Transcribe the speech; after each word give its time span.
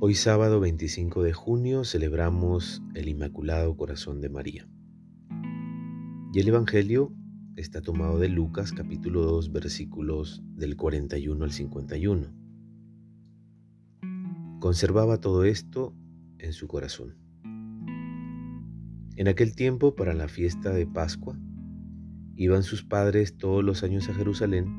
Hoy 0.00 0.14
sábado 0.14 0.60
25 0.60 1.24
de 1.24 1.32
junio 1.32 1.82
celebramos 1.82 2.84
el 2.94 3.08
Inmaculado 3.08 3.76
Corazón 3.76 4.20
de 4.20 4.28
María. 4.28 4.68
Y 6.32 6.38
el 6.38 6.46
Evangelio 6.46 7.12
está 7.56 7.82
tomado 7.82 8.20
de 8.20 8.28
Lucas 8.28 8.70
capítulo 8.70 9.22
2 9.22 9.50
versículos 9.50 10.40
del 10.54 10.76
41 10.76 11.44
al 11.44 11.50
51. 11.50 12.32
Conservaba 14.60 15.20
todo 15.20 15.42
esto 15.42 15.96
en 16.38 16.52
su 16.52 16.68
corazón. 16.68 17.16
En 19.16 19.26
aquel 19.26 19.56
tiempo, 19.56 19.96
para 19.96 20.14
la 20.14 20.28
fiesta 20.28 20.70
de 20.70 20.86
Pascua, 20.86 21.36
iban 22.36 22.62
sus 22.62 22.84
padres 22.84 23.36
todos 23.36 23.64
los 23.64 23.82
años 23.82 24.08
a 24.08 24.14
Jerusalén. 24.14 24.72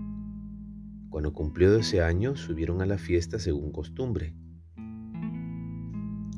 Cuando 1.09 1.33
cumplió 1.33 1.73
12 1.73 2.03
años, 2.03 2.39
subieron 2.39 2.81
a 2.81 2.85
la 2.85 2.97
fiesta 2.97 3.37
según 3.37 3.73
costumbre 3.73 4.33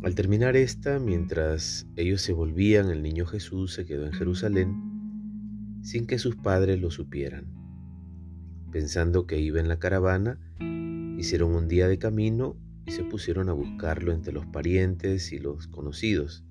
al 0.04 0.16
terminar 0.16 0.55
esta, 0.55 0.98
mientras 0.98 1.88
ellos 1.96 2.22
se 2.22 2.34
volvían, 2.34 2.90
el 2.90 3.04
niño 3.04 3.28
Jesús 3.28 3.73
se 3.73 3.86
quedó 3.86 4.08
en 4.08 4.14
Jerusalén 4.14 4.76
sin 5.84 6.08
que 6.08 6.18
sus 6.18 6.36
padres 6.36 6.82
lo 6.82 6.90
supieran. 6.90 7.46
Pensando 8.72 9.27
que 9.27 9.40
iba 9.40 9.60
en 9.60 9.68
la 9.68 9.77
caravana, 9.77 10.40
hicieron 11.18 11.54
un 11.54 11.68
día 11.68 11.88
de 11.88 12.00
camino 12.00 12.55
y 12.88 12.91
se 12.91 13.04
pusieron 13.04 13.50
a 13.50 13.54
buscarlo 13.54 14.12
entre 14.12 14.34
los 14.34 14.48
parientes 14.48 15.32
y 15.34 15.40
los 15.40 15.68
conocidos. 15.68 16.44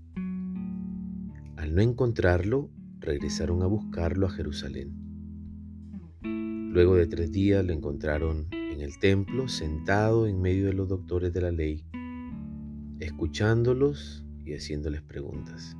Al 1.56 1.74
no 1.74 1.82
encontrarlo, 1.82 2.70
regresaron 3.00 3.62
a 3.62 3.66
buscarlo 3.66 4.26
a 4.26 4.30
Jerusalén. 4.30 4.94
Luego 6.22 6.94
de 6.94 7.08
tres 7.08 7.32
días 7.32 7.64
lo 7.64 7.72
encontraron 7.72 8.46
en 8.52 8.80
el 8.80 8.98
templo, 9.00 9.48
sentado 9.48 10.28
en 10.28 10.40
medio 10.40 10.66
de 10.66 10.72
los 10.72 10.88
doctores 10.88 11.32
de 11.32 11.40
la 11.40 11.50
ley 11.50 11.84
escuchándolos 13.00 14.24
y 14.44 14.54
haciéndoles 14.54 15.02
preguntas. 15.02 15.76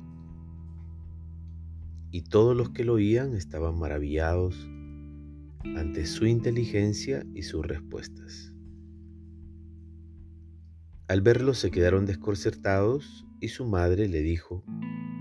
Y 2.11 2.23
todos 2.23 2.57
los 2.57 2.71
que 2.71 2.83
lo 2.83 2.93
oían 2.93 3.35
estaban 3.35 3.77
maravillados 3.79 4.67
ante 5.77 6.05
su 6.05 6.25
inteligencia 6.25 7.23
y 7.33 7.43
sus 7.43 7.65
respuestas. 7.65 8.53
Al 11.07 11.21
verlo 11.21 11.53
se 11.53 11.71
quedaron 11.71 12.05
desconcertados 12.05 13.25
y 13.39 13.49
su 13.49 13.65
madre 13.65 14.07
le 14.07 14.21
dijo, 14.21 14.63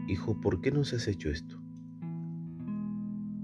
Hijo, 0.09 0.41
¿por 0.41 0.61
qué 0.61 0.71
nos 0.71 0.93
has 0.93 1.07
hecho 1.07 1.31
esto? 1.31 1.61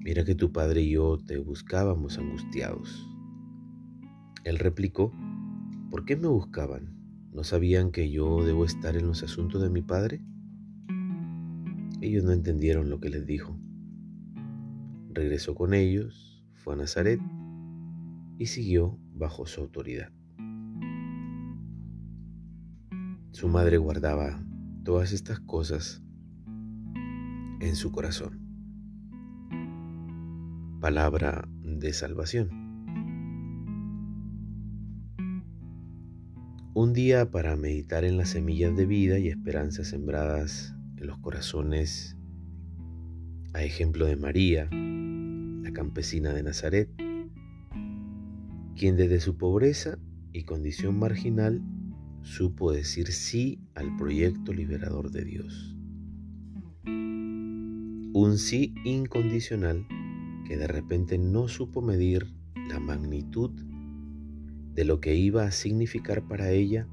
Mira 0.00 0.24
que 0.24 0.34
tu 0.34 0.52
padre 0.52 0.82
y 0.82 0.92
yo 0.92 1.18
te 1.18 1.38
buscábamos 1.38 2.18
angustiados. 2.18 3.08
Él 4.44 4.58
replicó, 4.58 5.12
¿por 5.90 6.04
qué 6.04 6.16
me 6.16 6.28
buscaban? 6.28 6.95
¿No 7.36 7.44
sabían 7.44 7.90
que 7.90 8.10
yo 8.10 8.42
debo 8.46 8.64
estar 8.64 8.96
en 8.96 9.06
los 9.06 9.22
asuntos 9.22 9.60
de 9.60 9.68
mi 9.68 9.82
padre? 9.82 10.22
Ellos 12.00 12.24
no 12.24 12.32
entendieron 12.32 12.88
lo 12.88 12.98
que 12.98 13.10
les 13.10 13.26
dijo. 13.26 13.60
Regresó 15.10 15.54
con 15.54 15.74
ellos, 15.74 16.42
fue 16.54 16.72
a 16.72 16.76
Nazaret 16.78 17.20
y 18.38 18.46
siguió 18.46 18.98
bajo 19.12 19.44
su 19.44 19.60
autoridad. 19.60 20.10
Su 23.32 23.48
madre 23.48 23.76
guardaba 23.76 24.42
todas 24.82 25.12
estas 25.12 25.38
cosas 25.38 26.02
en 27.60 27.76
su 27.76 27.92
corazón. 27.92 28.40
Palabra 30.80 31.46
de 31.62 31.92
salvación. 31.92 32.65
Un 36.78 36.92
día 36.92 37.30
para 37.30 37.56
meditar 37.56 38.04
en 38.04 38.18
las 38.18 38.28
semillas 38.28 38.76
de 38.76 38.84
vida 38.84 39.18
y 39.18 39.28
esperanza 39.28 39.82
sembradas 39.82 40.74
en 40.98 41.06
los 41.06 41.16
corazones, 41.20 42.18
a 43.54 43.64
ejemplo 43.64 44.04
de 44.04 44.16
María, 44.16 44.68
la 44.70 45.72
campesina 45.72 46.34
de 46.34 46.42
Nazaret, 46.42 46.90
quien 48.76 48.98
desde 48.98 49.20
su 49.20 49.38
pobreza 49.38 49.96
y 50.34 50.42
condición 50.42 50.98
marginal 50.98 51.62
supo 52.20 52.72
decir 52.72 53.06
sí 53.06 53.58
al 53.74 53.96
proyecto 53.96 54.52
liberador 54.52 55.10
de 55.10 55.24
Dios. 55.24 55.74
Un 56.84 58.36
sí 58.36 58.74
incondicional 58.84 59.86
que 60.46 60.58
de 60.58 60.66
repente 60.66 61.16
no 61.16 61.48
supo 61.48 61.80
medir 61.80 62.34
la 62.68 62.78
magnitud 62.80 63.50
de 64.76 64.84
lo 64.84 65.00
que 65.00 65.16
iba 65.16 65.44
a 65.44 65.50
significar 65.52 66.28
para 66.28 66.50
ella, 66.50 66.86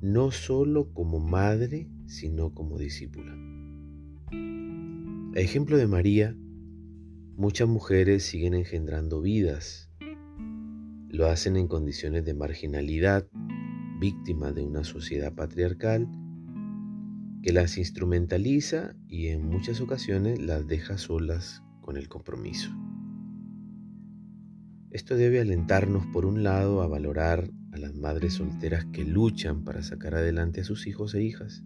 no 0.00 0.30
solo 0.30 0.94
como 0.94 1.18
madre, 1.18 1.88
sino 2.06 2.54
como 2.54 2.78
discípula. 2.78 3.36
A 5.34 5.40
ejemplo 5.40 5.76
de 5.76 5.88
María, 5.88 6.36
muchas 7.36 7.68
mujeres 7.68 8.22
siguen 8.22 8.54
engendrando 8.54 9.20
vidas. 9.20 9.90
Lo 11.08 11.26
hacen 11.26 11.56
en 11.56 11.66
condiciones 11.66 12.24
de 12.24 12.34
marginalidad, 12.34 13.26
víctimas 13.98 14.54
de 14.54 14.62
una 14.62 14.84
sociedad 14.84 15.34
patriarcal 15.34 16.08
que 17.42 17.52
las 17.52 17.78
instrumentaliza 17.78 18.94
y 19.08 19.26
en 19.28 19.44
muchas 19.44 19.80
ocasiones 19.80 20.40
las 20.40 20.68
deja 20.68 20.98
solas 20.98 21.64
con 21.80 21.96
el 21.96 22.08
compromiso. 22.08 22.70
Esto 24.92 25.16
debe 25.16 25.40
alentarnos, 25.40 26.04
por 26.12 26.26
un 26.26 26.42
lado, 26.42 26.82
a 26.82 26.86
valorar 26.86 27.50
a 27.72 27.78
las 27.78 27.94
madres 27.94 28.34
solteras 28.34 28.84
que 28.84 29.06
luchan 29.06 29.64
para 29.64 29.82
sacar 29.82 30.14
adelante 30.14 30.60
a 30.60 30.64
sus 30.64 30.86
hijos 30.86 31.14
e 31.14 31.22
hijas 31.22 31.64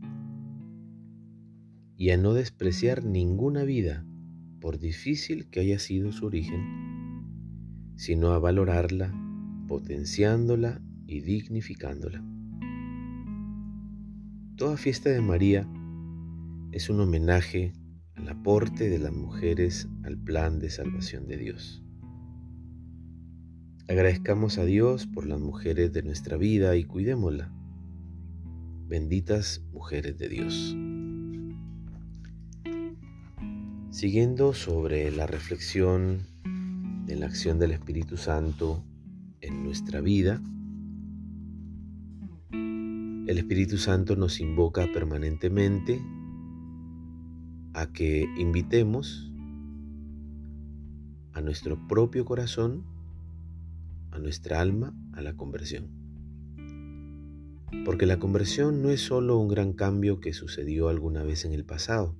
y 1.96 2.10
a 2.10 2.16
no 2.16 2.34
despreciar 2.34 3.04
ninguna 3.04 3.64
vida, 3.64 4.06
por 4.60 4.78
difícil 4.78 5.50
que 5.50 5.58
haya 5.58 5.80
sido 5.80 6.12
su 6.12 6.26
origen, 6.26 6.62
sino 7.96 8.30
a 8.30 8.38
valorarla, 8.38 9.12
potenciándola 9.66 10.80
y 11.08 11.20
dignificándola. 11.20 12.24
Toda 14.54 14.76
fiesta 14.76 15.10
de 15.10 15.20
María 15.20 15.68
es 16.70 16.88
un 16.90 17.00
homenaje 17.00 17.72
al 18.14 18.28
aporte 18.28 18.88
de 18.88 19.00
las 19.00 19.12
mujeres 19.12 19.88
al 20.04 20.16
plan 20.16 20.60
de 20.60 20.70
salvación 20.70 21.26
de 21.26 21.38
Dios. 21.38 21.85
Agradezcamos 23.88 24.58
a 24.58 24.64
Dios 24.64 25.06
por 25.06 25.26
las 25.26 25.38
mujeres 25.38 25.92
de 25.92 26.02
nuestra 26.02 26.36
vida 26.36 26.74
y 26.74 26.82
cuidémosla. 26.82 27.52
Benditas 28.88 29.62
mujeres 29.72 30.18
de 30.18 30.28
Dios. 30.28 30.76
Siguiendo 33.90 34.54
sobre 34.54 35.12
la 35.12 35.28
reflexión 35.28 36.26
de 37.06 37.14
la 37.14 37.26
acción 37.26 37.60
del 37.60 37.70
Espíritu 37.70 38.16
Santo 38.16 38.82
en 39.40 39.62
nuestra 39.62 40.00
vida, 40.00 40.42
el 42.50 43.38
Espíritu 43.38 43.78
Santo 43.78 44.16
nos 44.16 44.40
invoca 44.40 44.88
permanentemente 44.92 46.02
a 47.72 47.86
que 47.92 48.26
invitemos 48.36 49.32
a 51.34 51.40
nuestro 51.40 51.86
propio 51.86 52.24
corazón 52.24 52.95
a 54.16 54.18
nuestra 54.18 54.60
alma 54.60 54.94
a 55.12 55.20
la 55.20 55.36
conversión. 55.36 55.90
Porque 57.84 58.06
la 58.06 58.18
conversión 58.18 58.82
no 58.82 58.90
es 58.90 59.02
solo 59.02 59.38
un 59.38 59.48
gran 59.48 59.74
cambio 59.74 60.20
que 60.20 60.32
sucedió 60.32 60.88
alguna 60.88 61.22
vez 61.22 61.44
en 61.44 61.52
el 61.52 61.64
pasado. 61.64 62.16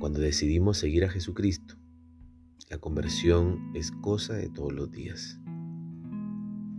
Cuando 0.00 0.20
decidimos 0.20 0.78
seguir 0.78 1.04
a 1.04 1.10
Jesucristo, 1.10 1.76
la 2.70 2.78
conversión 2.78 3.70
es 3.74 3.92
cosa 3.92 4.34
de 4.34 4.48
todos 4.48 4.72
los 4.72 4.90
días. 4.90 5.38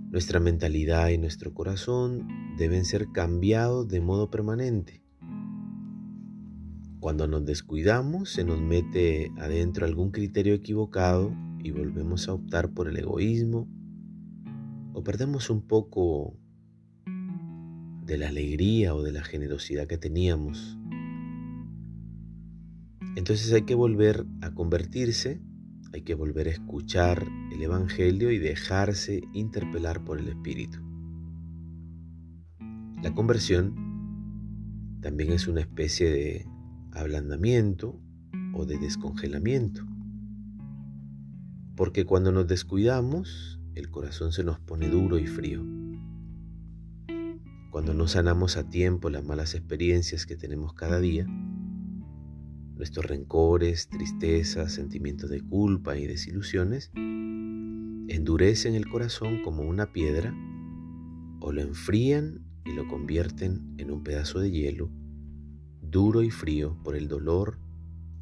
Nuestra 0.10 0.40
mentalidad 0.40 1.10
y 1.10 1.18
nuestro 1.18 1.54
corazón 1.54 2.28
deben 2.58 2.86
ser 2.86 3.12
cambiados 3.12 3.88
de 3.88 4.02
modo 4.02 4.30
permanente. 4.30 5.04
Cuando 7.00 7.28
nos 7.28 7.46
descuidamos, 7.46 8.30
se 8.30 8.44
nos 8.44 8.60
mete 8.60 9.32
adentro 9.38 9.86
algún 9.86 10.12
criterio 10.12 10.54
equivocado 10.54 11.36
y 11.64 11.72
volvemos 11.72 12.28
a 12.28 12.34
optar 12.34 12.72
por 12.72 12.88
el 12.88 12.98
egoísmo 12.98 13.68
o 14.94 15.04
perdemos 15.04 15.50
un 15.50 15.62
poco 15.62 16.38
de 18.06 18.18
la 18.18 18.28
alegría 18.28 18.94
o 18.94 19.02
de 19.02 19.14
la 19.14 19.24
generosidad 19.24 19.88
que 19.88 19.98
teníamos. 19.98 20.78
Entonces 23.16 23.54
hay 23.54 23.64
que 23.64 23.76
volver 23.76 24.26
a 24.42 24.54
convertirse, 24.54 25.42
hay 25.94 26.02
que 26.02 26.16
volver 26.16 26.48
a 26.48 26.52
escuchar 26.52 27.26
el 27.52 27.62
Evangelio 27.62 28.32
y 28.32 28.40
dejarse 28.40 29.22
interpelar 29.34 30.04
por 30.04 30.20
el 30.20 30.28
Espíritu. 30.28 30.80
La 33.02 33.14
conversión 33.14 33.76
también 35.02 35.32
es 35.32 35.48
una 35.48 35.62
especie 35.62 36.10
de 36.10 36.46
ablandamiento 36.92 38.00
o 38.54 38.66
de 38.66 38.78
descongelamiento. 38.78 39.93
Porque 41.76 42.06
cuando 42.06 42.32
nos 42.32 42.48
descuidamos, 42.48 43.60
el 43.76 43.90
corazón 43.90 44.32
se 44.32 44.44
nos 44.44 44.60
pone 44.60 44.90
duro 44.90 45.18
y 45.18 45.28
frío. 45.28 45.64
cuando 47.72 47.96
no 47.96 48.08
sanamos 48.08 48.56
a 48.56 48.70
tiempo 48.70 49.10
las 49.10 49.26
malas 49.26 49.56
experiencias 49.56 50.28
que 50.28 50.36
tenemos 50.36 50.76
cada 50.76 51.00
día, 51.00 51.26
nuestros 52.76 53.06
rencores, 53.08 53.88
tristezas, 53.88 54.74
sentimientos 54.74 55.32
de 55.32 55.42
culpa 55.42 55.98
y 55.98 56.06
desilusiones 56.06 56.92
endurecen 56.94 58.76
el 58.76 58.88
corazón 58.88 59.42
como 59.44 59.64
una 59.64 59.92
piedra 59.92 60.36
o 61.40 61.52
lo 61.52 61.62
enfrían 61.62 62.46
y 62.64 62.74
lo 62.74 62.88
convierten 62.88 63.74
en 63.80 63.90
un 63.90 64.04
pedazo 64.04 64.40
de 64.40 64.52
hielo 64.52 64.92
duro 65.82 66.24
y 66.24 66.32
frío 66.32 66.78
por 66.84 66.96
el 66.96 67.08
dolor 67.08 67.60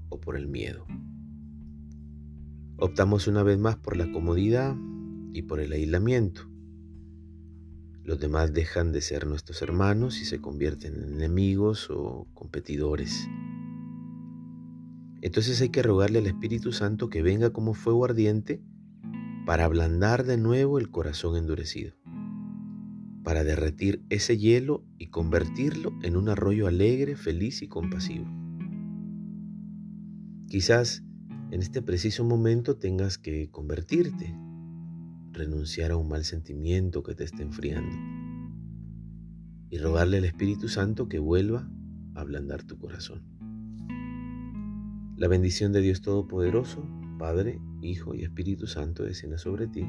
o 0.09 0.19
por 0.19 0.37
el 0.37 0.47
miedo. 0.47 0.85
Optamos 2.83 3.27
una 3.27 3.43
vez 3.43 3.59
más 3.59 3.75
por 3.75 3.95
la 3.95 4.11
comodidad 4.11 4.75
y 5.33 5.43
por 5.43 5.59
el 5.59 5.71
aislamiento. 5.71 6.49
Los 8.03 8.19
demás 8.19 8.53
dejan 8.53 8.91
de 8.91 9.01
ser 9.01 9.27
nuestros 9.27 9.61
hermanos 9.61 10.19
y 10.19 10.25
se 10.25 10.41
convierten 10.41 10.95
en 10.95 11.13
enemigos 11.13 11.91
o 11.91 12.25
competidores. 12.33 13.29
Entonces 15.21 15.61
hay 15.61 15.69
que 15.69 15.83
rogarle 15.83 16.17
al 16.17 16.25
Espíritu 16.25 16.71
Santo 16.71 17.11
que 17.11 17.21
venga 17.21 17.51
como 17.51 17.75
fuego 17.75 18.03
ardiente 18.03 18.63
para 19.45 19.65
ablandar 19.65 20.25
de 20.25 20.37
nuevo 20.37 20.79
el 20.79 20.89
corazón 20.89 21.37
endurecido, 21.37 21.93
para 23.23 23.43
derretir 23.43 24.03
ese 24.09 24.39
hielo 24.39 24.83
y 24.97 25.11
convertirlo 25.11 25.93
en 26.01 26.17
un 26.17 26.29
arroyo 26.29 26.65
alegre, 26.65 27.15
feliz 27.15 27.61
y 27.61 27.67
compasivo. 27.67 28.25
Quizás 30.47 31.03
en 31.51 31.61
este 31.61 31.81
preciso 31.81 32.23
momento 32.23 32.77
tengas 32.77 33.17
que 33.17 33.49
convertirte, 33.49 34.33
renunciar 35.33 35.91
a 35.91 35.97
un 35.97 36.07
mal 36.07 36.23
sentimiento 36.23 37.03
que 37.03 37.13
te 37.13 37.25
esté 37.25 37.43
enfriando 37.43 37.95
y 39.69 39.77
rogarle 39.77 40.17
al 40.17 40.25
Espíritu 40.25 40.69
Santo 40.69 41.07
que 41.09 41.19
vuelva 41.19 41.69
a 42.15 42.21
ablandar 42.21 42.63
tu 42.63 42.77
corazón. 42.79 43.23
La 45.17 45.27
bendición 45.27 45.71
de 45.73 45.81
Dios 45.81 46.01
Todopoderoso, 46.01 46.87
Padre, 47.19 47.59
Hijo 47.81 48.15
y 48.15 48.23
Espíritu 48.23 48.65
Santo 48.65 49.03
descienda 49.03 49.37
sobre 49.37 49.67
ti 49.67 49.85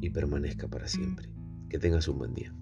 y 0.00 0.10
permanezca 0.10 0.66
para 0.66 0.88
siempre. 0.88 1.30
Que 1.68 1.78
tengas 1.78 2.08
un 2.08 2.18
buen 2.18 2.34
día. 2.34 2.54